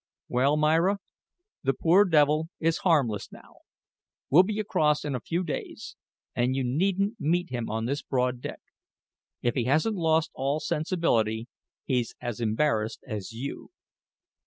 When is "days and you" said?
5.43-6.63